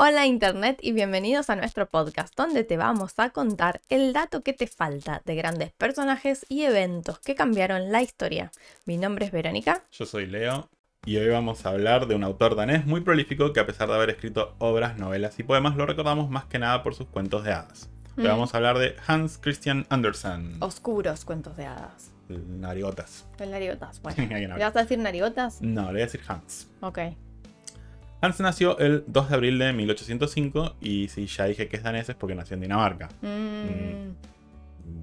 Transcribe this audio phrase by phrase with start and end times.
[0.00, 4.52] Hola Internet y bienvenidos a nuestro podcast donde te vamos a contar el dato que
[4.52, 8.52] te falta de grandes personajes y eventos que cambiaron la historia.
[8.86, 9.82] Mi nombre es Verónica.
[9.90, 10.68] Yo soy Leo
[11.04, 13.94] y hoy vamos a hablar de un autor danés muy prolífico que a pesar de
[13.96, 17.52] haber escrito obras, novelas y poemas lo recordamos más que nada por sus cuentos de
[17.52, 17.90] hadas.
[18.16, 18.28] Hoy Mm.
[18.28, 20.58] vamos a hablar de Hans Christian Andersen.
[20.60, 22.12] Oscuros cuentos de hadas.
[22.28, 23.26] Narigotas.
[23.40, 24.00] El nariotas.
[24.02, 24.16] Bueno,
[24.58, 25.60] ¿le vas a decir nariotas?
[25.60, 26.68] No, le voy a decir Hans.
[26.82, 26.98] Ok.
[28.20, 32.08] Hans nació el 2 de abril de 1805 y si ya dije que es danés
[32.08, 33.08] es porque nació en Dinamarca.
[33.22, 34.12] Mm,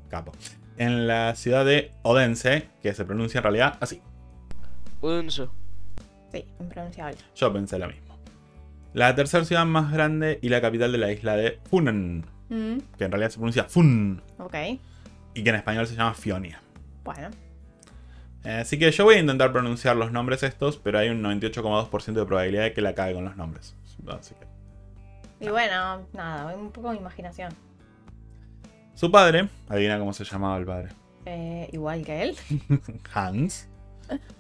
[0.10, 0.34] Capo.
[0.78, 4.02] En la ciudad de Odense, que se pronuncia en realidad así.
[5.02, 5.48] Odense.
[6.34, 7.18] Sí, impronunciable.
[7.36, 8.18] Yo pensé lo mismo.
[8.94, 13.05] La tercera ciudad más grande y la capital de la isla de Funen, Mm, que
[13.05, 14.54] en realidad se pronuncia Fun ok.
[15.34, 16.62] y que en español se llama Fionia.
[17.04, 17.30] Bueno.
[18.45, 22.13] Eh, Así que yo voy a intentar pronunciar los nombres estos, pero hay un 98,2%
[22.13, 23.76] de probabilidad de que la cague con los nombres.
[24.08, 25.46] Así que.
[25.46, 27.52] Y bueno, nada, un poco de imaginación.
[28.93, 30.90] Su padre, adivina cómo se llamaba el padre.
[31.26, 32.37] Eh, igual que él.
[33.13, 33.68] Hans.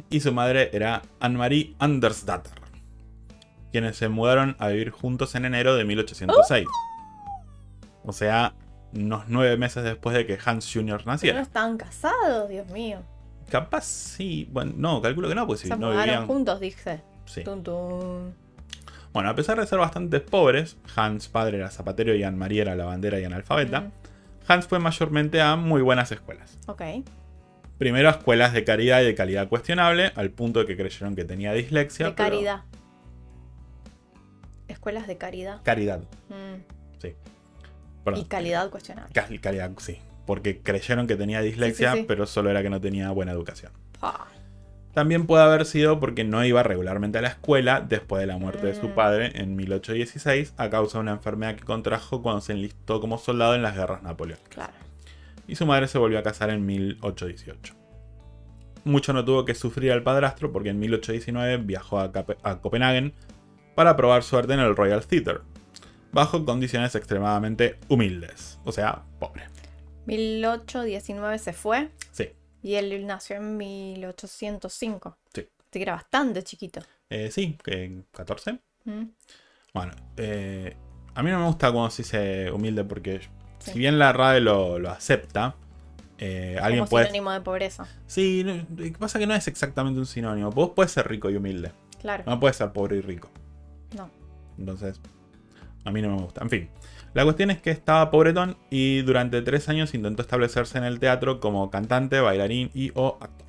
[0.09, 2.53] Y su madre era Anne-Marie Andersdatter.
[3.71, 6.65] Quienes se mudaron a vivir juntos en enero de 1806.
[8.03, 8.53] O sea,
[8.93, 10.97] unos nueve meses después de que Hans Jr.
[10.97, 11.41] Pero no naciera.
[11.41, 12.99] estaban casados, Dios mío.
[13.49, 14.47] Capaz sí.
[14.51, 16.27] Bueno, no, calculo que no, pues si Se no mudaron vivían.
[16.27, 17.01] juntos, dije.
[17.25, 17.43] Sí.
[17.43, 18.31] Tum, tum.
[19.13, 23.19] Bueno, a pesar de ser bastante pobres, Hans padre era zapatero y Anne-Marie era lavandera
[23.19, 23.81] y analfabeta.
[23.81, 23.91] Mm,
[24.47, 26.57] Hans fue mayormente a muy buenas escuelas.
[26.67, 26.81] ok.
[27.77, 31.25] Primero a escuelas de caridad y de calidad cuestionable, al punto de que creyeron que
[31.25, 32.05] tenía dislexia.
[32.07, 32.61] De pero- caridad.
[34.67, 35.61] Escuelas de caridad.
[35.63, 35.99] Caridad,
[36.29, 36.61] Mm,
[37.01, 37.09] sí.
[37.09, 38.23] Y Perdón.
[38.25, 39.13] calidad cuestionable.
[39.13, 39.99] Cal- calidad, sí.
[40.25, 42.05] Porque creyeron que tenía dislexia, Sí, sí, sí.
[42.07, 43.71] pero solo era que no tenía buena educación.
[44.93, 48.65] También puede haber sido porque no iba regularmente a la escuela después de la muerte
[48.65, 48.95] de su Mm.
[48.95, 53.55] padre en 1816 a causa de una enfermedad que contrajo cuando se enlistó como soldado
[53.55, 54.49] en las guerras napoleónicas.
[54.53, 54.73] Claro.
[55.47, 57.75] y su madre se volvió a casar en 1818.
[58.83, 62.11] Mucho no tuvo que sufrir al padrastro porque en 1819 viajó a,
[62.43, 63.13] a Copenhague
[63.75, 65.39] para probar suerte en el Royal Theatre,
[66.11, 69.43] bajo condiciones extremadamente humildes, o sea, pobre.
[70.05, 72.29] 1819 se fue Sí,
[72.61, 75.17] y él nació en 1805.
[75.33, 75.41] Sí.
[75.59, 76.81] Así que era bastante chiquito.
[77.09, 78.59] Eh, sí, que 14.
[78.85, 79.03] Mm,
[79.73, 80.75] Bueno, eh,
[81.13, 83.21] a mí no me gusta cuando se dice humilde porque
[83.59, 83.71] Sí.
[83.71, 85.55] si bien la RAE lo, lo acepta,
[86.17, 87.05] eh, alguien Como puede...
[87.07, 87.87] sinónimo de pobreza.
[88.07, 90.49] Sí, lo que pasa es que no es exactamente un sinónimo.
[90.51, 92.23] Vos puedes ser rico y humilde, Claro.
[92.27, 93.29] no puedes ser pobre y rico.
[93.97, 94.09] No.
[94.57, 95.01] Entonces,
[95.83, 96.41] a mí no me gusta.
[96.43, 96.69] En fin,
[97.15, 101.39] la cuestión es que estaba pobretón y durante tres años intentó establecerse en el teatro
[101.39, 103.45] como cantante, bailarín y o actor.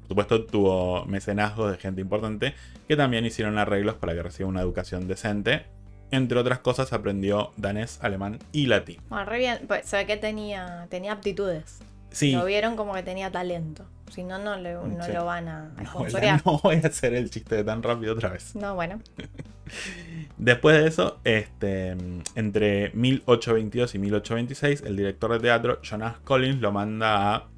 [0.00, 2.54] Por supuesto, tuvo mecenazgos de gente importante
[2.88, 5.66] que también hicieron arreglos para que reciba una educación decente.
[6.10, 9.00] Entre otras cosas, aprendió danés, alemán y latín.
[9.08, 9.60] Bueno, re bien.
[9.68, 11.78] Pues se ve que tenía, tenía aptitudes.
[12.10, 13.84] Sí, Lo vieron como que tenía talento.
[14.10, 15.12] Si no, no, le- no Sí.
[15.12, 16.04] lo van a, a no,
[16.44, 18.56] no voy a hacer el chiste de tan rápido otra vez.
[18.56, 19.00] No, bueno.
[20.40, 21.90] Después de eso, este,
[22.34, 27.48] entre 1822 y 1826, el director de teatro, Jonas Collins, lo manda a.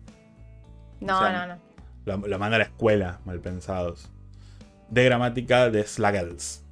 [1.00, 1.60] No, O sea, no, no.
[2.04, 4.10] Lo, lo manda a la escuela, mal pensados.
[4.91, 6.65] De gramática de Slagels.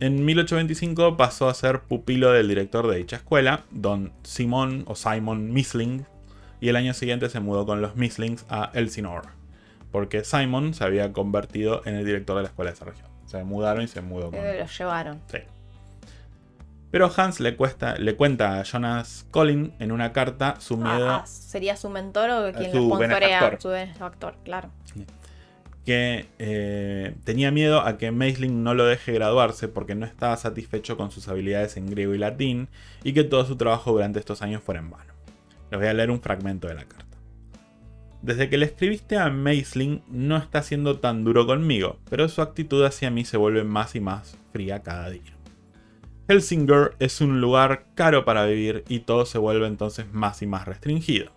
[0.00, 5.50] En 1825 pasó a ser pupilo del director de dicha escuela, don Simon o Simon
[5.50, 6.04] Misling,
[6.60, 9.30] y el año siguiente se mudó con los Mislings a Elsinore,
[9.92, 13.09] porque Simon se había convertido en el director de la escuela de esa región.
[13.30, 14.40] Se mudaron y se mudó con.
[14.40, 15.20] Eh, Lo llevaron.
[15.30, 15.38] Sí.
[16.90, 21.20] Pero Hans le, cuesta, le cuenta a Jonas Collins en una carta su miedo Ah,
[21.22, 23.60] ah, ¿Sería su mentor o quien lo sponsorea?
[23.60, 24.70] Su benefactor, claro.
[25.86, 30.96] que eh, tenía miedo a que Meisling no lo deje graduarse porque no estaba satisfecho
[30.96, 32.66] con sus habilidades en griego y latín
[33.04, 35.14] y que todo su trabajo durante estos años fuera en vano.
[35.70, 37.09] Les voy a leer un fragmento de la carta.
[38.22, 42.84] Desde que le escribiste a Meisling no está siendo tan duro conmigo, pero su actitud
[42.84, 45.32] hacia mí se vuelve más y más fría cada día.
[46.28, 50.66] Helsinger es un lugar caro para vivir y todo se vuelve entonces más y más
[50.66, 51.32] restringido.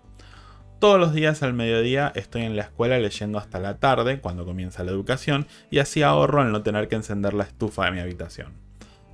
[0.80, 4.84] Todos los días al mediodía estoy en la escuela leyendo hasta la tarde, cuando comienza
[4.84, 8.52] la educación, y así ahorro al no tener que encender la estufa de mi habitación.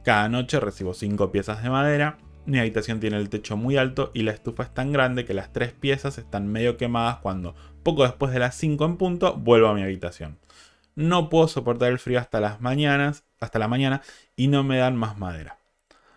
[0.03, 2.17] Cada noche recibo 5 piezas de madera,
[2.49, 5.53] mi habitación tiene el techo muy alto y la estufa es tan grande que las
[5.53, 9.73] tres piezas están medio quemadas cuando, poco después de las 5 en punto, vuelvo a
[9.73, 10.39] mi habitación.
[10.95, 14.01] No puedo soportar el frío hasta las mañanas, hasta la mañana,
[14.35, 15.59] y no me dan más madera.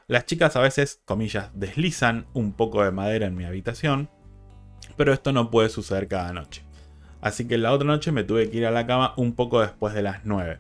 [0.09, 4.11] Las chicas a veces, comillas, deslizan un poco de madera en mi habitación,
[4.97, 6.65] pero esto no puede suceder cada noche.
[7.21, 9.95] Así que la otra noche me tuve que ir a la cama un poco después
[9.95, 10.59] de las 9.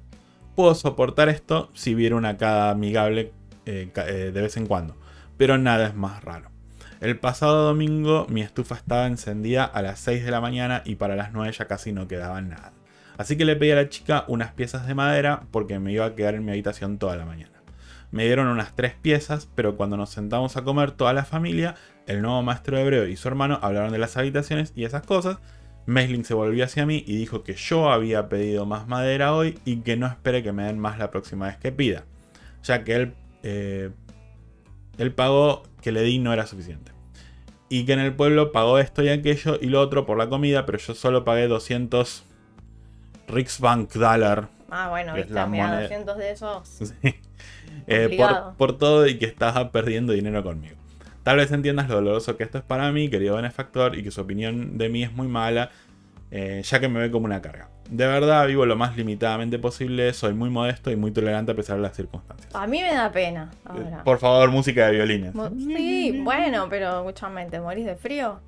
[0.55, 3.33] Puedo soportar esto si viera una cada amigable
[3.67, 4.97] eh, eh, de vez en cuando,
[5.43, 6.53] pero nada es más raro.
[7.01, 11.17] El pasado domingo mi estufa estaba encendida a las 6 de la mañana y para
[11.17, 12.73] las 9 ya casi no quedaba nada.
[13.19, 16.15] Así que le pedí a la chica unas piezas de madera porque me iba a
[16.15, 17.61] quedar en mi habitación toda la mañana.
[18.13, 21.75] Me dieron unas tres piezas, pero cuando nos sentamos a comer toda la familia,
[22.07, 25.39] el nuevo maestro hebreo y su hermano hablaron de las habitaciones y esas cosas.
[25.87, 29.79] Mesling se volvió hacia mí y dijo que yo había pedido más madera hoy y
[29.79, 32.05] que no espere que me den más la próxima vez que pida,
[32.63, 33.91] ya que él, eh,
[34.99, 36.93] él pagó que le di no era suficiente.
[37.69, 40.67] Y que en el pueblo pagó esto y aquello y lo otro por la comida,
[40.67, 42.25] pero yo solo pagué 200
[43.29, 45.83] Riksbank Dollar Ah, bueno, es viste, la mira, moneda.
[45.83, 46.69] 200 de esos.
[47.03, 47.15] Sí.
[47.87, 50.77] Eh, por, por todo y que estaba perdiendo dinero conmigo.
[51.23, 54.21] Tal vez entiendas lo doloroso que esto es para mí, querido benefactor, y que su
[54.21, 55.71] opinión de mí es muy mala,
[56.35, 57.69] eh, ya que me ve como una carga.
[57.91, 61.77] De verdad, vivo lo más limitadamente posible, soy muy modesto y muy tolerante a pesar
[61.77, 62.53] de las circunstancias.
[62.55, 63.51] A mí me da pena.
[63.53, 64.03] Eh, Ahora.
[64.05, 65.33] Por favor, música de violines.
[65.59, 68.41] Sí, bueno, pero escúchame, ¿te morís de frío?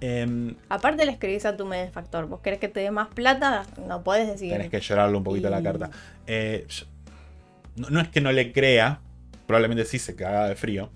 [0.00, 2.26] Em, Aparte le escribís a tu benefactor.
[2.26, 3.64] ¿Vos querés que te dé más plata?
[3.88, 4.50] No podés decir.
[4.52, 5.90] tenés que llorarle un poquito a la carta.
[6.26, 6.86] Eh, yo-
[7.76, 9.00] no, no es que no le crea,
[9.46, 10.90] probablemente sí se caga de frío.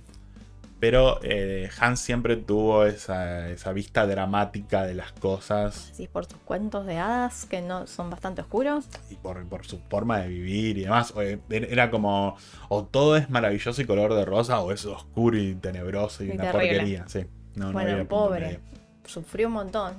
[0.78, 6.38] Pero eh, Hans siempre tuvo esa, esa vista dramática de las cosas Sí, por tus
[6.40, 8.86] cuentos de hadas que no son bastante oscuros.
[9.08, 11.14] y por, por su forma de vivir y demás.
[11.16, 12.36] Eh, Era como,
[12.68, 16.30] o todo es maravilloso y color de rosa, o es oscuro y tenebroso y, Y
[16.32, 16.68] una terrible.
[16.76, 17.04] porquería.
[17.08, 17.24] Sí.
[17.54, 18.60] No, no bueno, punto pobre.
[19.06, 19.94] Sufrió un montón.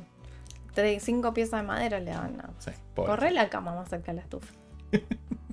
[0.76, 2.40] Tres, cinco piezas de madera le dan.
[2.40, 2.70] a- Sí.
[2.96, 4.54] Corre la cama más cerca de la estufa.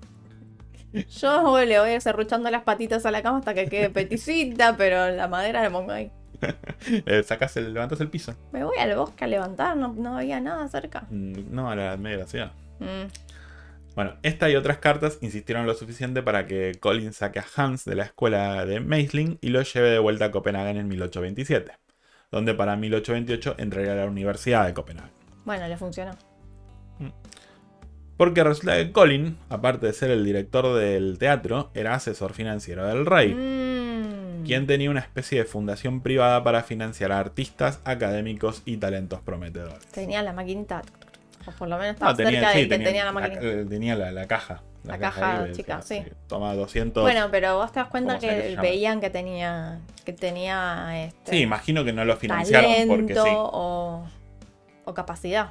[1.20, 5.28] Yo le voy serruchando las patitas a la cama hasta que quede peticita, pero la
[5.28, 6.10] madera la pongo ahí.
[7.06, 8.34] Eh, sacas el, levantas el piso.
[8.52, 11.06] Me voy al bosque a levantar, no, no había nada cerca.
[11.10, 12.52] Mm, No, a la media de la ciudad.
[12.80, 13.06] Mm,
[13.94, 17.94] Bueno, esta y otras cartas insistieron lo suficiente para que Colin saque a Hans de
[17.94, 21.72] la escuela de Meisling y lo lleve de vuelta a Copenhague en 1827,
[22.30, 25.12] donde para 1828 entraría a la Universidad de Copenhague.
[25.44, 26.12] Bueno, le funcionó.
[28.16, 33.06] Porque resulta que Colin, aparte de ser el director del teatro, era asesor financiero del
[33.06, 34.44] rey, Mm.
[34.44, 39.84] quien tenía una especie de fundación privada para financiar a artistas, académicos y talentos prometedores.
[39.88, 40.82] Tenía la maquinita.
[41.46, 43.40] O por lo menos estaba No, tenía, cerca sí, de que tenía, la máquina.
[43.42, 44.62] eh, tenía la, la caja.
[44.84, 46.02] La caja ahí, chica, sí.
[46.26, 47.02] Toma 200.
[47.02, 51.32] Bueno, pero vos te das cuenta ¿Cómo sea que veían que tenía que tenía este,
[51.32, 53.20] Sí, imagino que no lo financiaron porque sí.
[53.24, 54.06] o,
[54.84, 55.50] o capacidad.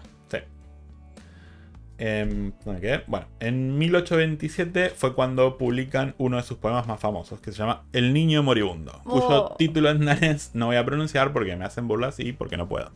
[2.00, 3.04] Em, ¿dónde quedé?
[3.08, 7.84] Bueno, en 1827 fue cuando publican uno de sus poemas más famosos, que se llama
[7.94, 9.56] El Niño Moribundo, cuyo Oh.
[9.58, 12.92] título en danés no voy a pronunciar porque me hacen burlas y porque no puedo.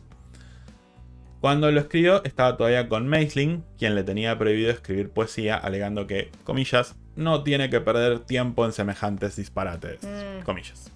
[1.40, 6.32] Cuando lo escribió estaba todavía con Meisling, quien le tenía prohibido escribir poesía, alegando que,
[6.42, 10.42] comillas, no tiene que perder tiempo en semejantes disparates, Mm.
[10.44, 10.90] comillas.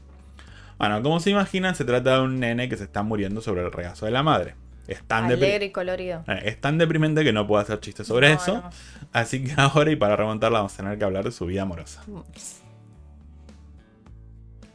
[0.78, 3.70] Bueno, como se imaginan, se trata de un nene que se está muriendo sobre el
[3.70, 4.56] regazo de la madre.
[4.92, 6.24] Es tan, depri- Alegre y colorido.
[6.28, 8.54] eh, es tan deprimente que no puedo hacer chistes sobre No, eso.
[8.56, 8.70] no.
[9.12, 12.02] Así que ahora y para remontarla vamos a tener que hablar de su vida amorosa.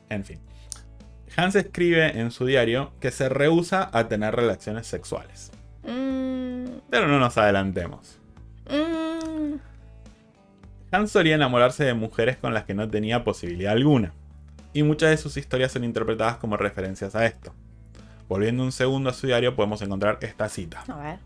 [0.09, 0.39] En fin.
[1.35, 5.51] Hans escribe en su diario que se rehúsa a tener relaciones sexuales.
[5.83, 8.17] Mm, Pero no nos adelantemos.
[8.69, 9.55] mm,
[10.91, 14.13] Hans solía enamorarse de mujeres con las que no tenía posibilidad alguna.
[14.73, 17.53] Y muchas de sus historias son interpretadas como referencias a esto.
[18.27, 20.83] Volviendo un segundo a su diario podemos encontrar esta cita.
[20.87, 21.19] a ver.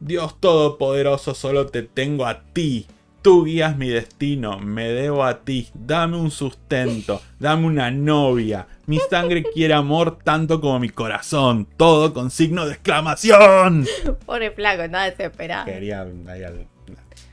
[0.00, 2.86] Dios Todopoderoso, solo te tengo a ti.
[3.20, 5.68] Tú guías mi destino, me debo a ti.
[5.74, 8.68] Dame un sustento, dame una novia.
[8.86, 11.66] Mi sangre quiere amor tanto como mi corazón.
[11.76, 13.86] Todo con signo de exclamación.
[14.26, 15.64] Pobre flaco, estaba desesperado.
[15.66, 16.66] Quería ahí al-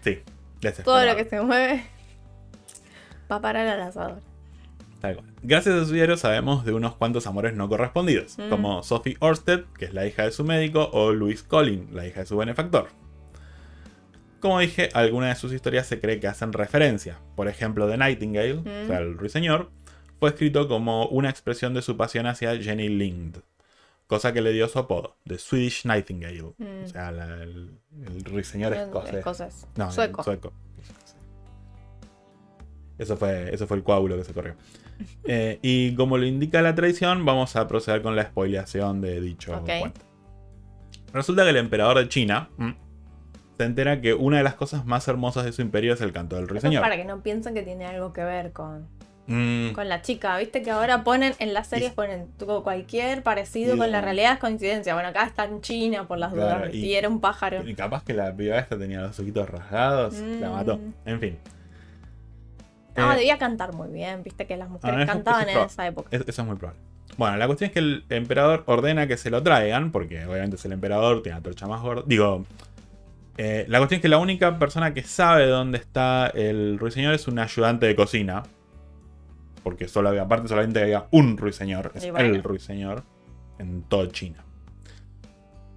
[0.03, 0.19] Sí,
[0.59, 0.83] desesperado.
[0.83, 1.83] Todo lo que se mueve
[3.31, 4.19] va a parar al asador.
[5.43, 8.50] Gracias a su diario sabemos de unos cuantos amores no correspondidos, Mm.
[8.50, 12.21] como Sophie Orsted, que es la hija de su médico, o Louise Collin, la hija
[12.21, 12.88] de su benefactor.
[14.39, 17.17] Como dije, algunas de sus historias se cree que hacen referencia.
[17.35, 18.83] Por ejemplo, The Nightingale, Mm.
[18.83, 19.71] o sea, el ruiseñor,
[20.19, 23.38] fue escrito como una expresión de su pasión hacia Jenny Lind,
[24.07, 26.83] cosa que le dio su apodo, The Swedish Nightingale, Mm.
[26.83, 29.15] o sea, la- el, el ruiseñor escocés.
[29.15, 29.67] Escocés.
[29.75, 30.24] No, Sueco.
[30.24, 30.53] sueco.
[32.97, 34.55] Eso fue, eso fue el coágulo que se corrió.
[35.25, 39.53] Eh, y como lo indica la tradición, vamos a proceder con la spoileación de dicho
[39.57, 39.69] Ok.
[39.79, 40.01] cuento.
[41.13, 42.71] Resulta que el emperador de China mm,
[43.57, 46.35] se entera que una de las cosas más hermosas de su imperio es el canto
[46.37, 46.81] del ruiseñor.
[46.81, 48.87] para que no piensen que tiene algo que ver con,
[49.27, 50.37] Mm, con la chica.
[50.37, 54.33] Viste que ahora ponen en las series ponen tu- cualquier parecido Y- con la realidad
[54.33, 54.93] es coincidencia.
[54.93, 56.75] Bueno, acá está en China por las Claro, dudas.
[56.75, 57.67] y- Y, era un pájaro.
[57.67, 60.53] y capaz que la piba esta tenía los ojitos rasgados, la Mm.
[60.53, 60.79] mató.
[61.05, 61.37] En fin.
[62.95, 65.87] No, Eh, debía cantar muy bien, viste que las mujeres Ah, cantaban eso en esa
[65.87, 66.09] época.
[66.11, 66.79] es- eso es muy probable.
[67.17, 70.65] Bueno, la cuestión es que el emperador ordena que se lo traigan, porque obviamente es
[70.65, 72.03] el emperador, tiene la torcha más gorda.
[72.05, 72.45] Digo,
[73.37, 77.27] eh, la cuestión es que la única persona que sabe dónde está el ruiseñor es
[77.27, 78.43] un ayudante de cocina.
[79.63, 82.35] Porque solo había, aparte solamente había un ruiseñor, es bueno.
[82.35, 83.03] el ruiseñor
[83.59, 84.43] en toda China.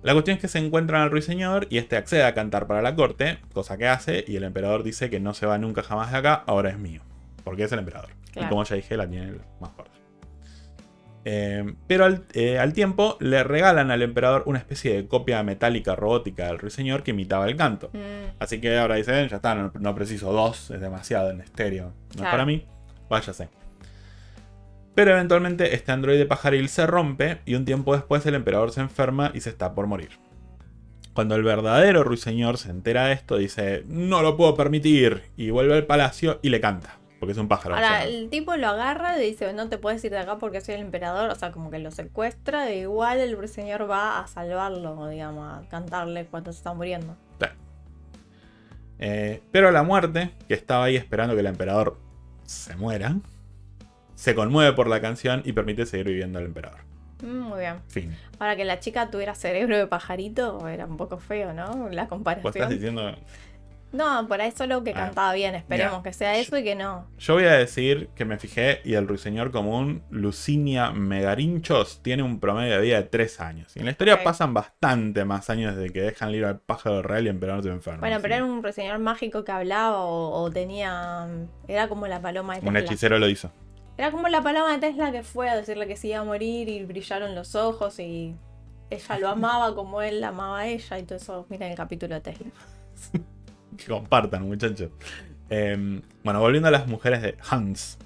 [0.03, 2.95] La cuestión es que se encuentran al ruiseñor y este accede a cantar para la
[2.95, 6.19] corte, cosa que hace, y el emperador dice que no se va nunca jamás de
[6.19, 7.03] acá, ahora es mío.
[7.49, 8.11] Porque es el emperador.
[8.37, 9.97] Y como ya dije, la tiene el más fuerte.
[11.25, 15.97] Eh, pero al, eh, al tiempo le regalan al emperador una especie de copia metálica
[15.97, 17.89] robótica del ruiseñor que imitaba el canto.
[17.95, 21.95] Mm, Así que ahora dicen, ya está, no, no preciso dos, es demasiado en estéreo.
[22.19, 22.67] No es para mí,
[23.09, 23.49] váyase.
[24.95, 29.31] Pero eventualmente este androide pajaril se rompe y un tiempo después el emperador se enferma
[29.33, 30.11] y se está por morir.
[31.15, 35.75] Cuando el verdadero ruiseñor se entera de esto, dice, no lo puedo permitir, y vuelve
[35.75, 37.75] al palacio y le canta, porque es un pájaro.
[37.75, 40.39] o Ahora, sea, el tipo lo agarra y dice, no te puedes ir de acá
[40.39, 44.21] porque soy el emperador, o sea, como que lo secuestra, e igual el ruiseñor va
[44.21, 47.17] a salvarlo, digamos, a cantarle cuando se está muriendo.
[49.01, 51.99] Eh, pero la muerte, que estaba ahí esperando que el emperador
[52.45, 53.17] se muera,
[54.17, 56.81] se conmueve por la canción y permite seguir viviendo al emperador.
[57.23, 57.81] Mm, muy bien.
[57.89, 58.17] Fin.
[58.41, 61.63] Ahora que la chica tuviera cerebro de pajarito, era un poco feo, ¿no?
[61.65, 62.69] La Vos estás comparación.
[62.71, 63.15] diciendo.
[63.91, 67.11] No, por ahí solo que Ah, cantaba bien, esperemos que sea eso y que no.
[67.19, 72.39] Yo voy a decir que me fijé y el ruiseñor común, Lucinia megarinchos, tiene un
[72.39, 73.75] promedio de vida de 3 años.
[73.77, 77.25] Y en la historia pasan bastante más años desde que dejan libre al pájaro real
[77.27, 78.01] y emperador se enferma.
[78.01, 81.27] Bueno, pero era un ruiseñor mágico que hablaba o, o tenía...
[81.67, 82.81] Era como la paloma de un Tesla.
[82.81, 83.51] hechicero lo hizo.
[83.97, 86.69] Era como la paloma de Tesla que fue a decirle que se iba a morir
[86.69, 88.37] y brillaron los ojos y
[88.91, 91.47] ella lo amaba como él la amaba a ella y todo eso.
[91.49, 92.47] Miren el capítulo de Tesla.
[93.77, 94.91] Que compartan, muchachos.
[95.51, 97.99] Eh, bueno, volviendo a las mujeres de Hans.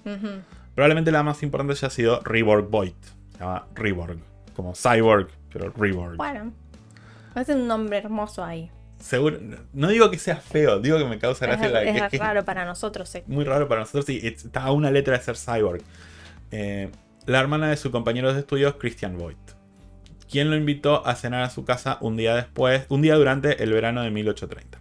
[0.75, 2.93] Probablemente la más importante haya sido Reborg Void.
[3.33, 4.19] Se llama Reborg.
[4.55, 6.17] Como Cyborg, pero Reborg.
[6.17, 6.53] Bueno,
[7.35, 8.71] es un nombre hermoso ahí.
[8.99, 9.39] Seguro,
[9.73, 12.19] no digo que sea feo, digo que me causa Es, gracia la es que- que-
[12.19, 13.23] raro para nosotros, sí.
[13.27, 15.83] muy raro para nosotros y está a una letra de ser cyborg.
[16.53, 16.89] Eh,
[17.27, 19.41] la hermana de su compañero de estudios, Christian Voigt,
[20.31, 23.73] quien lo invitó a cenar a su casa un día después, un día durante el
[23.73, 24.79] verano de 1830.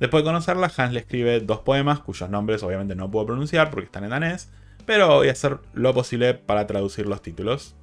[0.00, 3.84] Después de conocerla, Hans le escribe dos poemas cuyos nombres obviamente no puedo pronunciar porque
[3.84, 4.50] están en danés,
[4.86, 7.76] pero voy a hacer lo posible para traducir los títulos,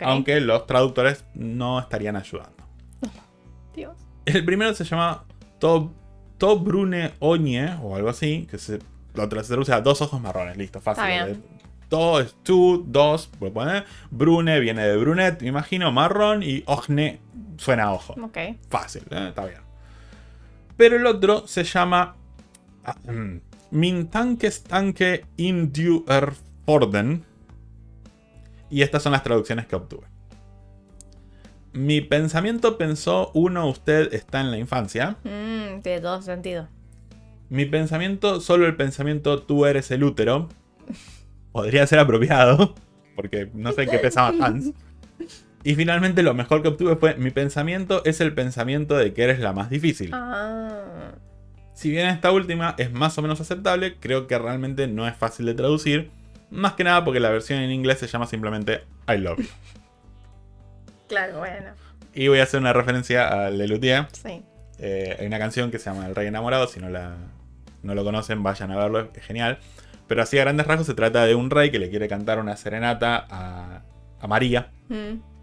[0.00, 2.62] aunque los traductores no estarían ayudando.
[3.74, 3.96] Dios.
[4.26, 5.24] El primero se llama
[5.58, 5.90] To,
[6.36, 8.80] to Brune Oñe o algo así, que se,
[9.14, 11.04] lo traduce a dos ojos marrones, listo, fácil.
[11.04, 11.36] Está bien.
[11.36, 11.56] Eh,
[11.88, 13.84] To es tú, dos, puedo poner.
[14.10, 17.20] Brune viene de brunet, me imagino, marrón, y Ogne
[17.56, 18.14] suena a ojo.
[18.20, 18.38] Ok.
[18.68, 19.65] Fácil, eh, está bien.
[20.76, 22.16] Pero el otro se llama
[22.84, 23.40] ah, mm,
[23.70, 27.24] Min Tankes Tanke in du Erforden.
[28.68, 30.06] Y estas son las traducciones que obtuve.
[31.72, 35.18] Mi pensamiento pensó, uno, usted está en la infancia.
[35.24, 36.68] Mm, tiene todo sentido.
[37.48, 40.48] Mi pensamiento, solo el pensamiento, tú eres el útero.
[41.52, 42.74] Podría ser apropiado,
[43.14, 44.72] porque no sé qué pensaba Hans.
[45.66, 49.40] Y finalmente lo mejor que obtuve fue, mi pensamiento es el pensamiento de que eres
[49.40, 50.12] la más difícil.
[50.12, 51.10] Ah.
[51.74, 55.44] Si bien esta última es más o menos aceptable, creo que realmente no es fácil
[55.44, 56.12] de traducir.
[56.52, 59.48] Más que nada porque la versión en inglés se llama simplemente I love you.
[61.08, 61.72] Claro, bueno.
[62.14, 64.06] Y voy a hacer una referencia a Lelutier.
[64.12, 64.44] Sí.
[64.78, 66.68] Eh, hay una canción que se llama El Rey Enamorado.
[66.68, 67.16] Si no, la,
[67.82, 69.58] no lo conocen, vayan a verlo, es genial.
[70.06, 72.56] Pero así a grandes rasgos se trata de un rey que le quiere cantar una
[72.56, 73.82] serenata a,
[74.20, 74.70] a María.
[74.88, 75.35] Mm.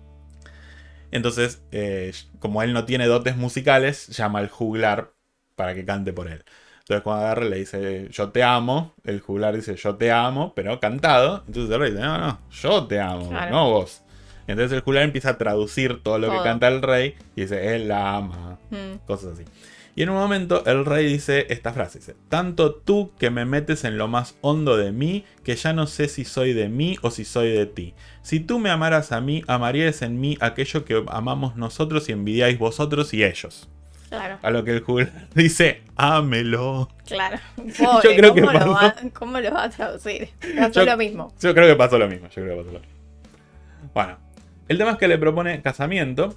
[1.13, 5.13] Entonces, eh, como él no tiene dotes musicales, llama al juglar
[5.55, 6.43] para que cante por él.
[6.79, 10.79] Entonces cuando agarra le dice yo te amo, el juglar dice yo te amo, pero
[10.79, 11.43] cantado.
[11.47, 13.51] Entonces el rey dice no, no, yo te amo, Claro.
[13.51, 14.01] no vos.
[14.47, 17.87] Entonces el juglar empieza a traducir todo lo que canta el rey y dice él
[17.87, 18.97] la ama, Mm.
[19.05, 19.43] cosas así.
[19.95, 23.83] Y en un momento el rey dice esta frase, dice, tanto tú que me metes
[23.83, 27.11] en lo más hondo de mí, que ya no sé si soy de mí o
[27.11, 27.93] si soy de ti.
[28.23, 32.57] Si tú me amaras a mí, amarías en mí aquello que amamos nosotros y envidiáis
[32.57, 33.69] vosotros y ellos.
[34.09, 36.89] Claro, A lo que el juglar dice, ámelo.
[37.05, 37.37] claro.
[37.77, 38.71] Pobre, creo que ¿cómo, lo pasó.
[38.73, 40.29] va, ¿Cómo lo va a traducir?
[40.57, 41.33] Pasó Yo- lo mismo.
[41.39, 42.95] Yo creo que pasó lo mismo, yo creo que pasó lo mismo.
[43.93, 44.17] Bueno,
[44.67, 46.35] el tema es que le propone casamiento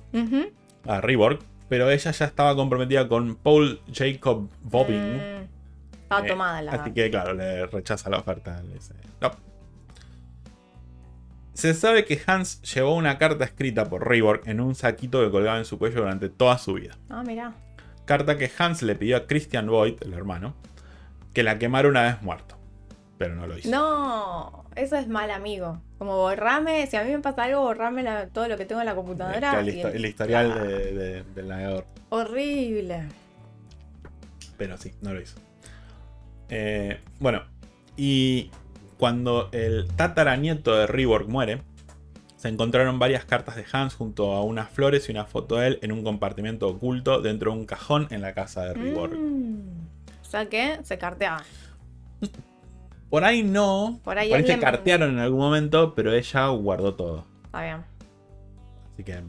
[0.87, 5.17] a Reborg, pero ella ya estaba comprometida con Paul Jacob Bobbin.
[5.17, 5.49] Mm.
[6.03, 6.73] Estaba Eh, tomada la.
[6.73, 8.63] Así que, claro, le rechaza la oferta.
[8.63, 9.31] Le dice, no.
[11.55, 15.57] Se sabe que Hans llevó una carta escrita por Reborg en un saquito que colgaba
[15.59, 16.97] en su cuello durante toda su vida.
[17.09, 17.55] Ah, mira.
[18.05, 20.55] Carta que Hans le pidió a Christian Voigt, el hermano,
[21.33, 22.57] que la quemara una vez muerto.
[23.19, 23.71] pero no lo hizo.
[23.71, 25.81] No, eso es mal amigo.
[25.99, 28.87] Como borrame, si a mí me pasa algo, borrame la- todo lo que tengo en
[28.87, 29.59] la computadora.
[29.61, 31.85] el, histo- historial Ah, de- de- del navegador.
[32.11, 33.09] Horrible.
[34.59, 35.39] Pero sí, no lo hizo.
[36.49, 37.43] Eh, bueno,
[37.97, 38.51] y
[38.99, 41.63] cuando el tataranieto de Rework muere,
[42.37, 45.79] se encontraron varias cartas de Hans junto a unas flores y una foto de él
[45.83, 49.15] en un compartimento oculto dentro de un cajón en la casa de Rework.
[49.15, 49.61] Mm.
[50.23, 51.43] O sea que se carteaban.
[53.11, 56.49] Por ahí no, Por ahí por ahí él se cartearon en algún momento, pero ella
[56.49, 57.25] guardó todo.
[57.45, 57.85] Está bien.
[58.95, 59.21] Así que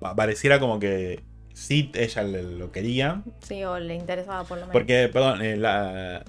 [0.00, 4.72] pa- pareciera como que sí ella lo quería, Sí, o le interesaba por lo menos.
[4.72, 6.24] Porque, perdón, eh, la,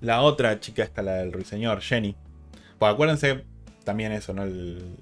[0.00, 2.16] la otra chica está la del ruiseñor, Jenny.
[2.78, 3.44] Pues acuérdense
[3.84, 4.42] también eso, ¿no?
[4.42, 4.96] El-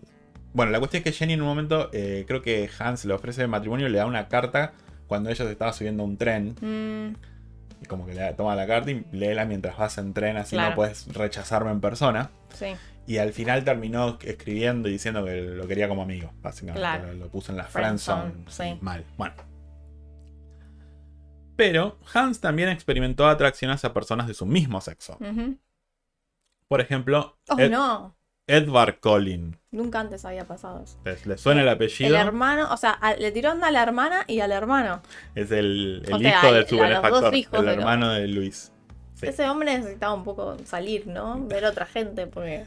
[0.54, 3.46] bueno, la cuestión es que Jenny en un momento, eh, creo que Hans le ofrece
[3.46, 4.72] matrimonio, le da una carta
[5.06, 6.54] cuando ella se estaba subiendo a un tren.
[6.60, 7.16] Mm,
[7.82, 10.70] Y como que le toma la carta y léela mientras vas en tren, así Claro.
[10.70, 12.30] no puedes rechazarme en persona.
[12.54, 12.74] sí.
[13.04, 16.78] Y al final terminó escribiendo y diciendo que lo quería como amigo, básicamente.
[16.80, 17.08] Claro.
[17.08, 18.78] Lo, lo puso en la Friendzone, sí.
[18.80, 19.04] Mal.
[19.18, 19.34] Bueno.
[21.56, 25.16] Pero Hans también experimentó atracción hacia personas de su mismo sexo.
[25.20, 25.58] Ujú.
[26.68, 28.16] Por ejemplo, Oh, Ed- no.
[28.52, 29.56] Edward Collin.
[29.70, 30.98] Nunca antes había pasado eso.
[31.04, 32.10] ¿Les, les suena el apellido?
[32.10, 35.00] El hermano, o sea, a- le tiró onda a la hermana y al hermano.
[35.34, 38.72] Es el, el O sea, hijo de su benefactor, el pero- hermano de Luis.
[39.14, 39.26] Sí.
[39.28, 41.46] Ese hombre necesitaba un poco salir, ¿no?
[41.46, 42.64] Ver otra gente, porque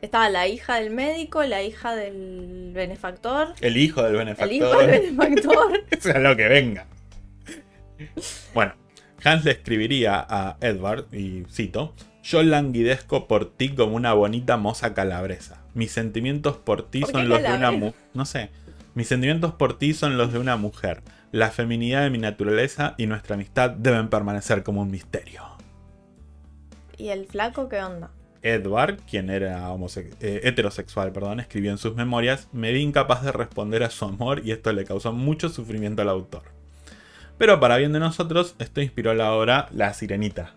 [0.00, 4.48] estaba la hija del médico, la hija del benefactor, El hijo del benefactor.
[4.50, 5.84] el hijo del benefactor.
[6.00, 6.86] sea lo que venga.
[8.54, 8.74] Bueno,
[9.22, 14.94] Hans le escribiría a Edward, y cito, Yo languidezco por ti como una bonita moza
[14.94, 15.60] calabresa.
[15.74, 17.94] Mis sentimientos por ti ¿Por son los de una mujer.
[18.14, 18.50] No sé.
[18.94, 21.02] Mis sentimientos por ti son los de una mujer.
[21.32, 25.42] La feminidad de mi naturaleza y nuestra amistad deben permanecer como un misterio.
[26.96, 28.10] ¿Y el flaco qué onda?
[28.42, 29.68] Edward, quien era
[30.20, 34.42] eh, heterosexual, perdón, escribió en sus memorias, me vi incapaz de responder a su amor
[34.44, 36.42] y esto le causó mucho sufrimiento al autor.
[37.38, 40.54] Pero para bien de nosotros, esto inspiró la obra La Sirenita.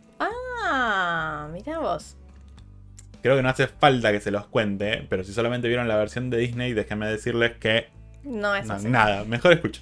[1.55, 2.17] Mira vos.
[3.21, 6.29] Creo que no hace falta que se los cuente, pero si solamente vieron la versión
[6.29, 7.87] de Disney, déjenme decirles que
[8.23, 8.89] No es no, así.
[8.89, 9.81] nada, mejor escucha.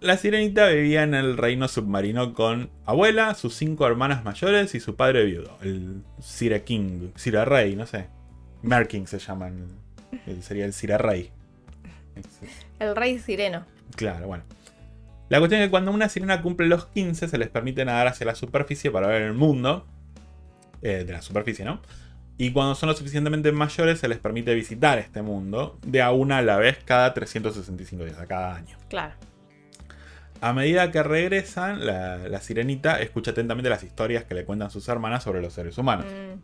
[0.00, 4.96] La sirenita vivía en el reino submarino con abuela, sus cinco hermanas mayores y su
[4.96, 8.06] padre viudo, el Sire King, Sire Rey, no sé.
[8.62, 9.66] Merking se llaman.
[10.42, 11.30] Sería el Sire Rey.
[12.78, 13.64] El rey sireno.
[13.96, 14.44] Claro, bueno.
[15.30, 18.24] La cuestión es que cuando una sirena cumple los 15 se les permite nadar hacia
[18.26, 19.84] la superficie para ver el mundo.
[20.82, 21.80] Eh, de la superficie, ¿no?
[22.36, 26.38] Y cuando son lo suficientemente mayores se les permite visitar este mundo de a una
[26.38, 28.76] a la vez cada 365 días, a cada año.
[28.88, 29.14] Claro.
[30.40, 34.86] A medida que regresan, la, la sirenita escucha atentamente las historias que le cuentan sus
[34.88, 36.06] hermanas sobre los seres humanos.
[36.06, 36.38] Mm,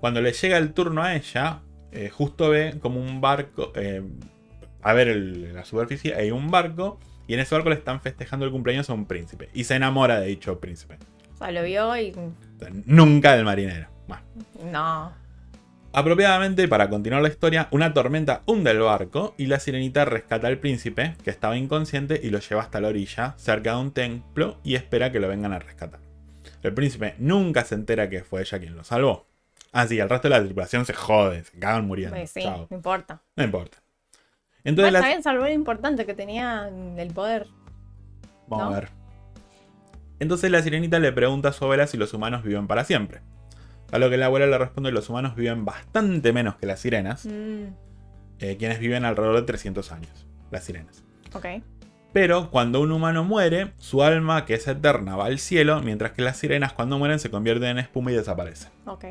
[0.00, 4.02] Cuando le llega el turno a ella, eh, justo ve como un barco, eh,
[4.82, 8.44] a ver el- la superficie, hay un barco, y en ese barco le están festejando
[8.44, 9.48] el cumpleaños a un príncipe.
[9.54, 10.98] Y se enamora de dicho príncipe.
[11.42, 12.14] Sea, lo vio y.
[12.86, 13.88] Nunca del marinero.
[14.06, 14.22] Bueno.
[14.70, 15.12] No.
[15.94, 20.56] Apropiadamente, para continuar la historia, una tormenta hunde el barco y la sirenita rescata al
[20.58, 24.74] príncipe, que estaba inconsciente, y lo lleva hasta la orilla, cerca de un templo, y
[24.76, 26.00] espera que lo vengan a rescatar.
[26.62, 29.26] El príncipe nunca se entera que fue ella quien lo salvó.
[29.72, 32.16] Así, el resto de la tripulación se jode, se cagan muriendo.
[32.16, 32.66] Pues sí, Chao.
[32.70, 33.20] no importa.
[33.36, 33.78] No importa.
[33.80, 37.48] Bueno, Entonces, está la- bien, salvó lo importante que tenía el poder.
[38.46, 38.70] vamos ¿no?
[38.76, 38.88] a ver.
[40.22, 43.22] Entonces la sirenita le pregunta a su abuela si los humanos viven para siempre.
[43.90, 46.78] A lo que la abuela le responde que los humanos viven bastante menos que las
[46.78, 47.64] sirenas, Mm,
[48.38, 51.02] eh, quienes viven alrededor de 300 años, las sirenas.
[51.34, 51.46] ok.
[52.12, 56.22] Pero cuando un humano muere, su alma, que es eterna, va al cielo, mientras que
[56.22, 58.70] las sirenas cuando mueren se convierten en espuma y desaparecen.
[58.86, 59.04] Ok.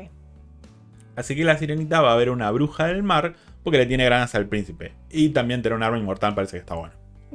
[1.14, 4.34] Así que la sirenita va a ver una bruja del mar porque le tiene ganas
[4.34, 4.92] al príncipe.
[5.10, 6.94] Y también tener un arma inmortal parece que está bueno.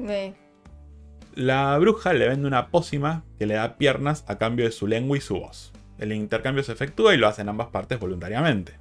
[0.10, 0.34] Eh,
[1.38, 5.16] La bruja le vende una pócima que le da piernas a cambio de su lengua
[5.18, 5.72] y su voz.
[6.00, 8.74] El intercambio se efectúa y lo hacen ambas partes voluntariamente.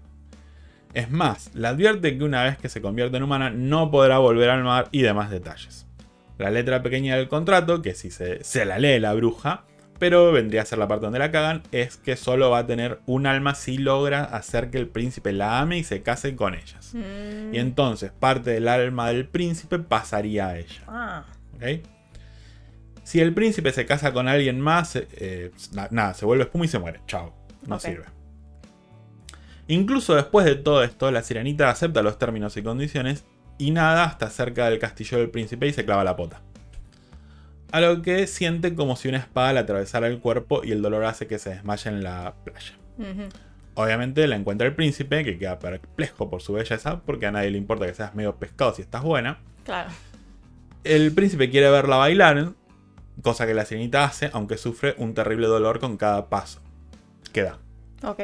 [0.94, 4.48] Es más, le advierte que una vez que se convierte en humana no podrá volver
[4.48, 5.86] al mar y demás detalles.
[6.38, 9.64] La letra pequeña del contrato, que si se, se la lee la bruja,
[9.98, 13.00] pero vendría a ser la parte donde la cagan, es que solo va a tener
[13.04, 16.94] un alma si logra hacer que el príncipe la ame y se case con ellas.
[16.94, 20.82] mm, Y entonces parte del alma del príncipe pasaría a ella.
[20.86, 21.24] Ah,
[21.56, 21.86] ¿ok?
[23.06, 26.68] Si el príncipe se casa con alguien más, eh, na- nada, se vuelve espuma y
[26.68, 27.00] se muere.
[27.06, 27.32] Chao.
[27.64, 28.04] No sirve.
[29.68, 33.24] Incluso después de todo esto, la sirenita acepta los términos y condiciones
[33.58, 36.40] y nada hasta cerca del castillo del príncipe y se clava la pota.
[37.70, 41.04] A lo que siente como si una espada le atravesara el cuerpo y el dolor
[41.04, 42.74] hace que se desmaye en la playa.
[43.74, 47.58] Obviamente la encuentra el príncipe, que queda perplejo por su belleza, porque a nadie le
[47.58, 49.38] importa que seas medio pescado si estás buena.
[49.64, 49.90] Claro.
[50.82, 52.52] El príncipe quiere verla bailar,
[53.22, 56.60] cosa que la sirenita hace, aunque sufre un terrible dolor con cada paso
[57.32, 57.58] que da.
[58.02, 58.20] Ok.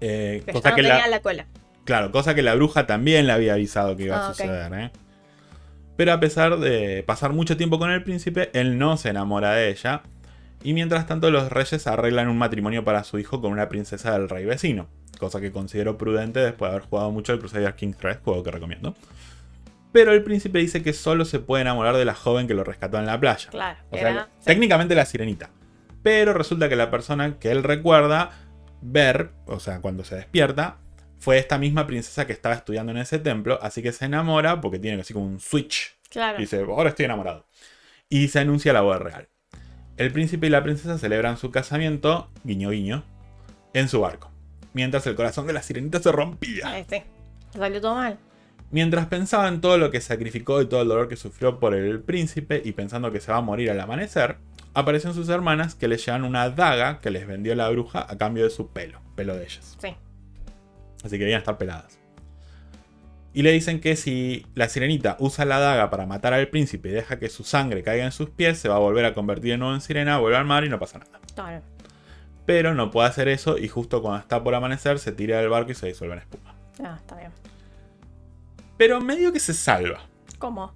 [0.00, 1.46] Eh, Pero cosa ya no que tenía la, la cola.
[1.84, 4.34] Claro, cosa que la bruja también le había avisado que iba Ah, a ok.
[4.36, 4.90] suceder, ¿eh?
[5.96, 9.70] Pero a pesar de pasar mucho tiempo con el príncipe, él no se enamora de
[9.70, 10.02] ella.
[10.62, 14.28] Y mientras tanto, los reyes arreglan un matrimonio para su hijo con una princesa del
[14.28, 14.86] rey vecino.
[15.18, 18.50] Cosa que considero prudente después de haber jugado mucho el Crusader King 3, juego que
[18.52, 18.94] recomiendo.
[19.92, 22.98] Pero el príncipe dice que solo se puede enamorar de la joven que lo rescató
[22.98, 23.48] en la playa.
[23.50, 23.78] Claro.
[23.90, 25.50] O sea, era- técnicamente la sirenita.
[26.02, 28.30] Pero resulta que la persona que él recuerda
[28.80, 30.76] ver, o sea, cuando se despierta,
[31.18, 33.58] fue esta misma princesa que estaba estudiando en ese templo.
[33.62, 35.96] Así que se enamora porque tiene así como un switch.
[36.10, 36.38] Claro.
[36.38, 37.46] Y dice, ahora estoy enamorado.
[38.08, 39.28] Y se anuncia la boda real.
[39.96, 43.04] El príncipe y la princesa celebran su casamiento, guiño guiño,
[43.74, 44.30] en su barco.
[44.72, 46.78] Mientras el corazón de la sirenita se rompía.
[47.52, 48.18] Salió todo mal.
[48.70, 52.00] Mientras pensaba en todo lo que sacrificó y todo el dolor que sufrió por el
[52.00, 54.36] príncipe y pensando que se va a morir al amanecer,
[54.74, 58.44] aparecen sus hermanas que le llevan una daga que les vendió la bruja a cambio
[58.44, 59.76] de su pelo, pelo de ellas.
[59.80, 59.94] Sí.
[61.02, 61.98] Así que debían estar peladas.
[63.32, 66.92] Y le dicen que si la sirenita usa la daga para matar al príncipe y
[66.92, 69.58] deja que su sangre caiga en sus pies, se va a volver a convertir de
[69.58, 71.20] nuevo en sirena, vuelve al mar y no pasa nada.
[71.34, 71.62] Claro.
[72.44, 75.72] Pero no puede hacer eso y justo cuando está por amanecer se tira del barco
[75.72, 76.54] y se disuelve en espuma.
[76.82, 77.30] Ah, está bien.
[78.78, 80.00] Pero medio que se salva.
[80.38, 80.72] ¿Cómo?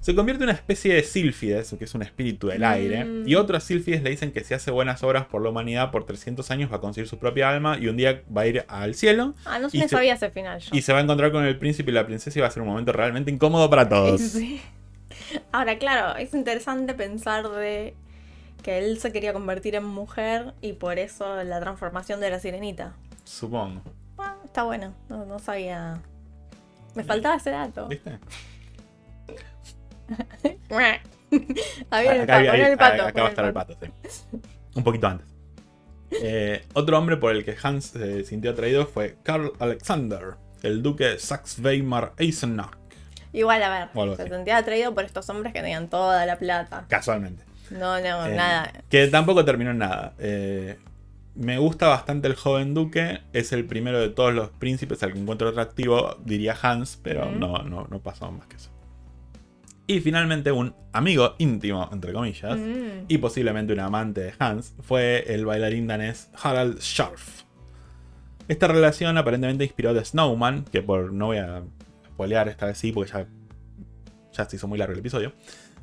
[0.00, 3.28] Se convierte en una especie de sílfides, que es un espíritu del aire, Mm.
[3.28, 6.50] y otros sílfides le dicen que si hace buenas obras por la humanidad por 300
[6.52, 9.34] años va a conseguir su propia alma y un día va a ir al cielo
[9.44, 10.70] Ah, no Y me se- sabía ese final yo.
[10.72, 12.62] y se va a encontrar con el príncipe y la princesa y va a ser
[12.62, 14.20] un momento realmente incómodo para todos.
[14.20, 14.60] Sí.
[15.52, 17.94] Ahora, claro, es interesante pensar de
[18.62, 22.94] que él se quería convertir en mujer y por eso la transformación de la sirenita.
[23.24, 23.82] Supongo.
[24.16, 26.00] Ah, está bueno, no, no sabía.
[26.94, 27.88] Me faltaba ese dato.
[27.88, 28.18] ¿Viste?
[31.90, 34.38] Ahí viene el pato, ahí- el pato, acá va a estar el pato, sí.
[34.74, 35.26] Un poquito antes.
[36.22, 41.04] Eh, otro hombre por el que Hans se sintió atraído fue Karl Alexander, el duque
[41.04, 42.70] de Saxe-Weimar-Eisenach,
[43.34, 46.86] Igual, a ver, se sentía atraído por estos hombres que tenían toda la plata.
[46.88, 47.44] casualmente.
[47.70, 48.72] No, no, Eh, nada.
[48.88, 50.14] Que tampoco terminó en nada.
[50.18, 50.78] Eh,
[51.38, 53.20] me gusta bastante el joven duque.
[53.32, 57.62] Es el primero de todos los príncipes al que encuentro atractivo, diría Hans, pero no,
[57.62, 58.70] no, no pasó más que eso.
[59.86, 63.04] Y finalmente un amigo íntimo, entre comillas, Mm.
[63.08, 67.42] y posiblemente un amante de Hans, fue el bailarín danés Harald Scharf.
[68.48, 71.62] Esta relación aparentemente inspiró de Snowman, que por no voy a
[72.08, 73.26] spoilear esta vez sí, porque ya,
[74.32, 75.32] ya se hizo muy largo el episodio.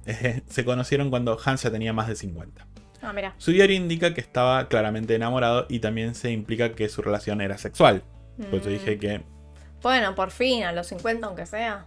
[0.05, 2.67] eh, se conocieron cuando Hans ya tenía más de 50.
[3.05, 3.33] Ah, mira.
[3.37, 7.57] Su diario indica que estaba claramente enamorado y también se implica que su relación era
[7.57, 8.03] sexual.
[8.49, 8.73] Por eso Mm.
[8.73, 9.21] dije que
[9.81, 11.85] Bueno, por fin, a los 50 aunque sea.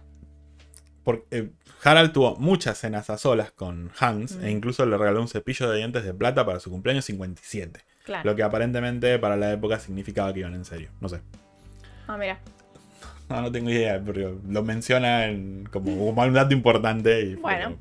[1.03, 1.49] porque, eh,
[1.83, 4.43] Harald tuvo muchas cenas a solas con Hans Mm.
[4.45, 7.81] e incluso le regaló un cepillo de dientes de plata para su cumpleaños 57.
[8.05, 8.29] Claro.
[8.29, 10.89] Lo que aparentemente para la época significaba que iban en serio.
[11.01, 11.21] No sé.
[12.07, 12.39] Ah, mira.
[13.29, 17.21] No, no tengo idea, pero lo menciona en- como, como un dato importante.
[17.21, 17.77] Y Bueno.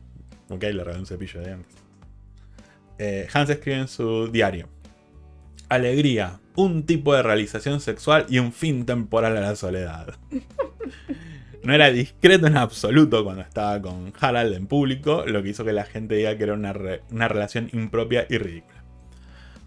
[0.50, 1.77] Ok, le regaló un cepillo de dientes.
[2.98, 4.68] Eh, Hans escribe en su diario.
[5.68, 10.14] Alegría, un tipo de realización sexual y un fin temporal a la soledad.
[11.64, 15.72] No era discreto en absoluto cuando estaba con Harald en público, lo que hizo que
[15.72, 18.84] la gente diga que era una, re- una relación impropia y ridícula.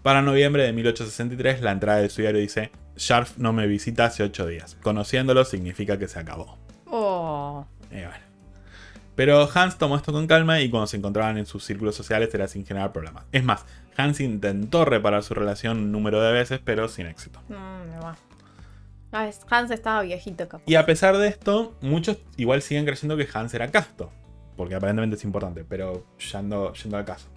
[0.02, 4.22] Para noviembre de 1863, la entrada de su diario dice: Sharf no me visita hace
[4.24, 4.76] 8 días.
[4.82, 6.58] Conociéndolo significa que se acabó.
[6.86, 7.66] Oh.
[7.90, 8.21] Y bueno.
[9.14, 12.48] Pero Hans tomó esto con calma y cuando se encontraban en sus círculos sociales era
[12.48, 13.24] sin generar problemas.
[13.32, 13.64] Es más,
[13.96, 17.40] Hans intentó reparar su relación un número de veces, pero sin éxito.
[17.50, 18.16] Va.
[19.12, 20.64] Ah, Hans estaba viejito, capaz.
[20.66, 24.10] Y a pesar de esto, muchos igual siguen creyendo que Hans era casto.
[24.56, 27.28] Porque aparentemente es importante, pero yendo, yendo al caso.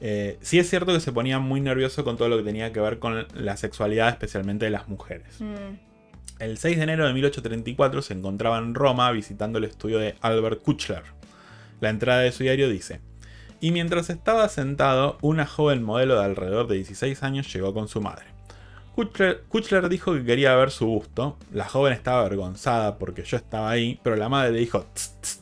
[0.00, 2.80] Eh, sí es cierto que se ponía muy nervioso con todo lo que tenía que
[2.80, 5.40] ver con la sexualidad, especialmente de las mujeres.
[5.40, 5.91] Mm.
[6.42, 10.60] El 6 de enero de 1834 se encontraba en Roma visitando el estudio de Albert
[10.60, 11.04] Kuchler.
[11.78, 13.00] La entrada de su diario dice,
[13.60, 18.00] y mientras estaba sentado, una joven modelo de alrededor de 16 años llegó con su
[18.00, 18.24] madre.
[18.96, 24.00] Kuchler, dijo que quería ver su busto, la joven estaba avergonzada porque yo estaba ahí,
[24.02, 25.40] pero la madre le dijo "Tss, tss",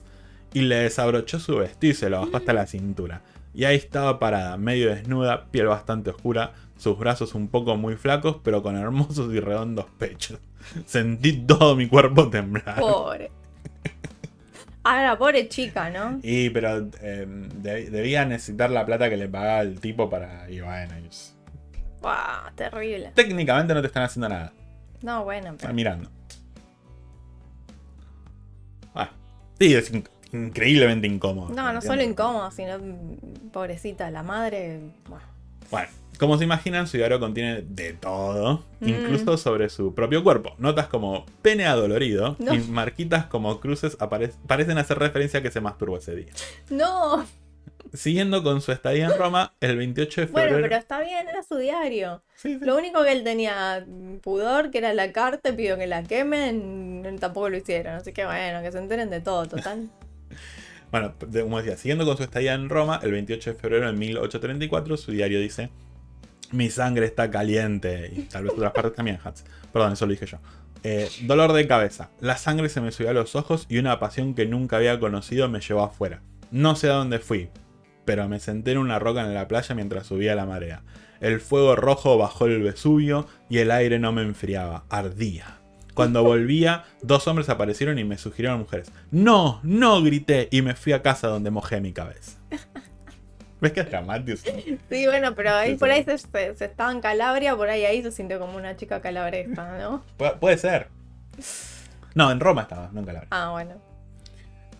[0.53, 3.23] y le desabrochó su vestido y se lo bajó hasta la cintura.
[3.53, 8.37] Y ahí estaba parada, medio desnuda, piel bastante oscura, sus brazos un poco muy flacos,
[8.45, 10.39] pero con hermosos y redondos pechos.
[10.87, 12.79] Sentí todo mi cuerpo temblar.
[12.79, 13.31] Pobre.
[14.85, 16.21] Ah, la pobre chica, ¿no?
[16.23, 20.49] Y pero eh, de- debía necesitar la plata que le pagaba el tipo para.
[20.51, 21.35] Y bueno, ellos-
[22.01, 23.13] Buah, terrible.
[23.15, 24.53] técnicamente no te están haciendo nada.
[25.03, 25.75] No, bueno, Están pero...
[25.75, 26.11] mirando.
[28.95, 29.11] Ah,
[29.59, 31.51] sí, es in- increíblemente incómodo.
[31.55, 32.79] No, no solo incómodo, sino
[33.53, 34.81] pobrecita, la madre.
[35.09, 35.25] Bueno,
[35.71, 35.89] Bueno,
[36.19, 38.89] como se imaginan, su diario contiene de todo, Mm.
[38.89, 40.55] incluso sobre su propio cuerpo.
[40.59, 42.55] Notas como pene adolorido No.
[42.55, 43.97] y marquitas como cruces
[44.47, 46.33] parecen hacer referencia a que se masturbó ese día.
[46.71, 47.25] no.
[47.93, 50.51] Siguiendo con su estadía en Roma, el 28 de febrero.
[50.53, 52.23] Bueno, pero está bien, era su diario.
[52.37, 52.65] Sí, sí.
[52.65, 53.85] Lo único que él tenía
[54.23, 57.95] pudor, que era la carta, pidió que la quemen, tampoco lo hicieron.
[57.95, 59.91] Así que bueno, que se enteren de todo, total.
[60.91, 64.97] Bueno, como decía, siguiendo con su estadía en Roma, el 28 de febrero de 1834,
[64.97, 65.71] su diario dice:
[66.51, 68.11] Mi sangre está caliente.
[68.13, 69.45] Y tal vez otras partes también, Hans.
[69.73, 70.39] Perdón, eso lo dije yo.
[70.83, 72.11] Eh, dolor de cabeza.
[72.21, 75.49] La sangre se me subió a los ojos y una pasión que nunca había conocido
[75.49, 76.23] me llevó afuera.
[76.51, 77.51] No sé a dónde fui,
[78.05, 80.83] pero me senté en una roca en la playa mientras subía la marea.
[81.21, 85.60] El fuego rojo bajó el Vesubio y el aire no me enfriaba, ardía.
[86.01, 88.91] Cuando volvía, dos hombres aparecieron y me sugirieron mujeres.
[89.11, 92.39] No, no, grité y me fui a casa donde mojé mi cabeza.
[93.61, 94.39] ¿Ves que es dramático?
[94.89, 97.85] Sí, bueno, pero ahí Sí, por ahí se, se- se estaba en Calabria, por ahí
[97.85, 100.03] ahí se sintió como una chica calabresca, ¿no?
[100.19, 100.89] Pu- puede ser.
[102.15, 103.29] No, en Roma estaba, no en Calabria.
[103.31, 103.75] Ah, bueno.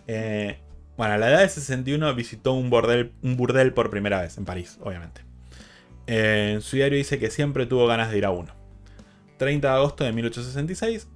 [0.07, 0.57] Eh,
[0.97, 4.45] bueno, a la edad de 61 visitó un bordel, un burdel por primera vez, en
[4.45, 5.21] París, obviamente.
[6.07, 8.53] Eh, en su diario dice que siempre tuvo ganas de ir a uno.
[9.37, 11.07] 30 de agosto de 1866.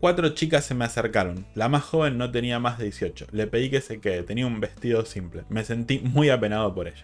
[0.00, 1.46] Cuatro chicas se me acercaron.
[1.54, 3.26] La más joven no tenía más de 18.
[3.32, 4.22] Le pedí que se quede.
[4.22, 5.44] Tenía un vestido simple.
[5.48, 7.02] Me sentí muy apenado por ella.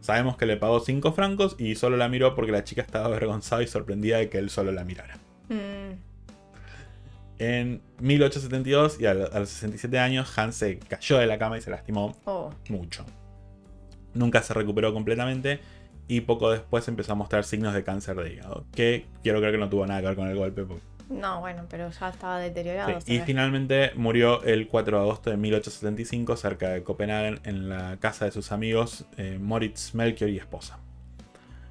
[0.00, 3.62] Sabemos que le pagó 5 francos y solo la miró porque la chica estaba avergonzada
[3.62, 5.16] y sorprendida de que él solo la mirara.
[5.48, 5.92] Mm,
[7.38, 11.58] En 1872 y a, lo- a los 67 años, Hans se cayó de la cama
[11.58, 13.04] y se lastimó oh, mucho.
[14.14, 15.60] Nunca se recuperó completamente
[16.08, 19.58] y poco después empezó a mostrar signos de cáncer de hígado, que quiero creer que
[19.60, 20.64] no tuvo nada que ver con el golpe.
[20.64, 23.00] porque- no, bueno, pero ya estaba deteriorado.
[23.00, 27.96] Sí, Y finalmente murió el 4 de agosto de 1875 cerca de Copenhague en la
[28.00, 30.78] casa de sus amigos eh, Moritz Melchior y esposa.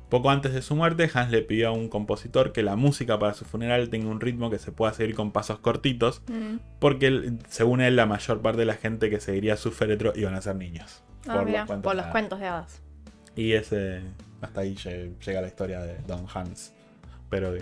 [0.10, 3.34] Poco antes de su muerte, Hans le pidió a un compositor que la música para
[3.34, 6.58] su funeral tenga un ritmo que se pueda seguir con pasos cortitos, Mm.
[6.80, 10.41] porque según él la mayor parte de la gente que seguiría su féretro iban a
[10.41, 11.02] ser niños.
[11.28, 12.82] Ah, mira, cuentos por los cuentos de hadas.
[13.38, 14.02] Y ese
[14.41, 16.74] hasta ahí lle- llega la historia de Don Hans.
[17.30, 17.54] Pero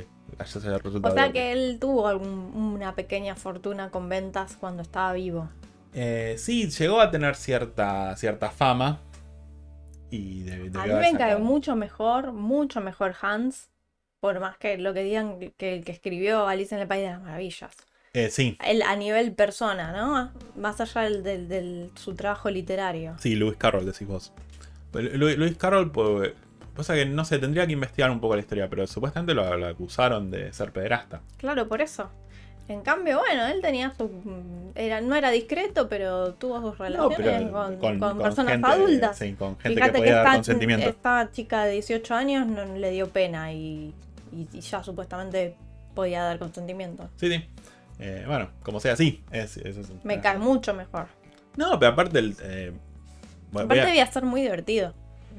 [1.04, 5.50] O sea que él tuvo algún- una pequeña fortuna con ventas cuando estaba vivo.
[5.94, 9.00] Eh, sí, llegó a tener cierta, cierta fama.
[10.12, 13.70] Y de- debió A mí me cae mucho mejor, mucho mejor Hans,
[14.20, 17.12] por más que lo que digan que el que escribió Alice en el País de
[17.12, 17.76] las Maravillas.
[18.14, 20.32] Eh, sí, a nivel persona, ¿no?
[20.56, 23.16] Más allá del, del- del- su trabajo literario.
[23.20, 24.34] sí, Lewis Carroll decís vos.
[24.92, 26.34] Pero Lu- Lewis Carroll, pues,
[26.80, 29.68] pasa que no sé, tendría que investigar un poco la historia, pero supuestamente lo, lo
[29.68, 31.22] acusaron de ser pederasta.
[31.38, 32.10] Claro, por eso.
[32.68, 34.10] En cambio, bueno, él tenía su.
[34.76, 39.18] Era, no era discreto, pero tuvo sus relaciones con, con personas gente- adultas.
[39.18, 40.90] Sí, con gente Fíjate que que, podía dar esta, consentimiento.
[40.90, 43.94] esta chica de 18 años no le dio pena y,
[44.32, 45.56] y- y ya supuestamente
[45.96, 47.10] podía dar consentimiento.
[47.16, 47.44] Sí, sí.
[47.98, 49.24] Eh, bueno, como sea, sí.
[49.32, 51.08] Es, es- es- Me cae mucho mejor.
[51.58, 52.36] No, pero aparte el.
[52.44, 52.72] eh,
[53.52, 54.94] voy Aparte a- debía ser muy divertido.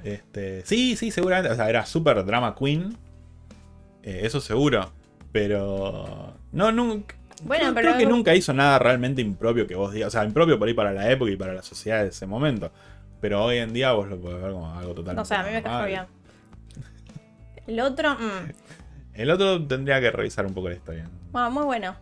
[0.04, 1.52] Este, sí, sí, seguramente.
[1.52, 2.96] O sea, era super drama queen.
[4.02, 4.92] eh, eso seguro.
[5.32, 6.34] Pero.
[6.52, 7.14] No, nunca.
[7.44, 10.08] Bueno, creo, pero- creo que nunca hizo nada realmente impropio que vos digas.
[10.08, 12.70] O sea, impropio por ahí para la época y para la sociedad de ese momento.
[13.20, 15.14] Pero hoy en día vos lo podés ver como algo totalmente.
[15.20, 16.02] No sé, a mí me cayó bien.
[17.66, 18.50] El otro, mm,
[19.14, 21.08] El otro tendría que revisar un poco la historia.
[21.32, 21.94] bueno, muy bueno.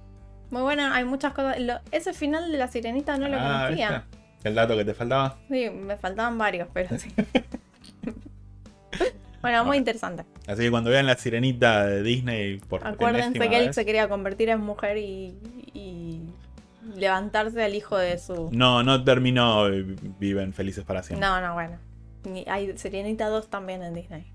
[0.51, 1.59] Muy bueno, hay muchas cosas.
[1.61, 3.89] Lo- ese final de la sirenita no lo Ah, conocía.
[3.91, 4.49] ¿viste?
[4.49, 5.37] El dato que te faltaba.
[5.51, 7.13] Sí, me faltaban varios, pero sí.
[9.51, 10.25] bueno, muy interesante.
[10.47, 14.09] Así que cuando vean la sirenita de Disney por Acuérdense que él vez, se quería
[14.09, 15.39] convertir en mujer y,
[15.75, 16.23] y
[16.97, 18.49] levantarse al hijo de su...
[18.53, 19.65] No, no terminó
[20.19, 21.27] viven felices para siempre.
[21.27, 21.79] No, no, bueno.
[22.47, 24.33] Hay Sirenita 2 también en Disney.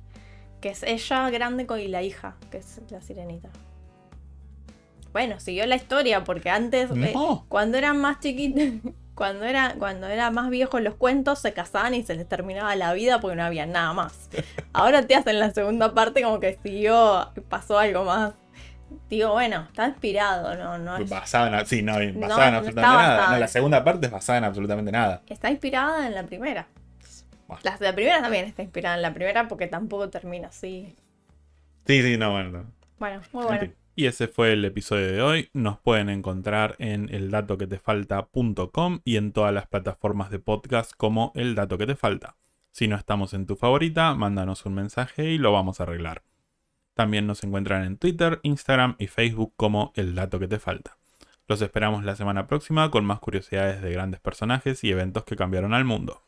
[0.61, 3.49] Que es ella grande con y la hija, que es la Sirenita.
[5.11, 7.45] Bueno, siguió la historia porque antes, eh, No.
[7.49, 8.63] cuando eran más chiquitos,
[9.23, 12.91] cuando era, cuando era más viejos los cuentos, se casaban y se les terminaba la
[12.91, 14.29] vida porque no había nada más.
[14.73, 18.33] Ahora te hacen la segunda parte como que siguió, pasó algo más.
[19.09, 22.81] Digo, bueno, está inspirado, no, no es- Basada en, sí, no, basada No, en absolutamente
[22.81, 23.17] nada.
[23.17, 25.21] basada la segunda parte es basada en absolutamente nada.
[25.29, 26.67] Está inspirada en la primera.
[27.47, 27.61] Bueno.
[27.63, 30.93] La, la primera también está inspirada en la primera porque tampoco termina así.
[31.87, 32.49] Sí, sí, no, bueno.
[32.51, 32.65] no.
[32.99, 33.61] Bueno, muy En bueno.
[33.61, 33.75] fin.
[33.95, 35.49] Y ese fue el episodio de hoy.
[35.53, 41.77] Nos pueden encontrar en eldatoquetefalta.com y en todas las plataformas de podcast como El Dato
[41.77, 42.35] que te falta.
[42.71, 46.23] Si no estamos en tu favorita, mándanos un mensaje y lo vamos a arreglar.
[46.95, 50.97] También nos encuentran en Twitter, Instagram y Facebook como El Dato que te falta.
[51.47, 55.73] Los esperamos la semana próxima con más curiosidades de grandes personajes y eventos que cambiaron
[55.73, 56.23] al mundo.